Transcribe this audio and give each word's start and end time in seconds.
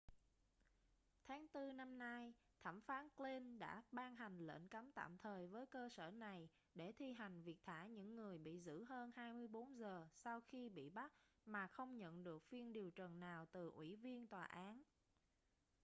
tháng 1.27 1.47
tư 1.47 1.71
năm 1.71 1.97
nay 1.99 2.33
thẩm 2.61 2.81
phán 2.81 3.07
glynn 3.17 3.59
đã 3.59 3.83
ban 3.91 4.15
hành 4.15 4.47
lệnh 4.47 4.67
cấm 4.69 4.91
tạm 4.91 5.17
thời 5.17 5.47
với 5.47 5.65
cơ 5.65 5.89
sở 5.89 6.09
này 6.11 6.49
để 6.75 6.91
thi 6.91 7.13
hành 7.13 7.41
việc 7.41 7.59
thả 7.63 7.85
những 7.87 8.15
người 8.15 8.37
bị 8.37 8.59
giữ 8.59 8.83
hơn 8.83 9.11
24 9.15 9.77
giờ 9.77 10.07
sau 10.13 10.41
khi 10.41 10.69
bị 10.69 10.89
bắt 10.89 11.11
mà 11.45 11.67
không 11.67 11.97
nhận 11.97 12.23
được 12.23 12.43
phiên 12.43 12.73
điều 12.73 12.91
trần 12.91 13.19
nào 13.19 13.45
từ 13.51 13.69
ủy 13.69 13.95
viên 13.95 14.27
tòa 14.27 14.43
án 14.43 14.83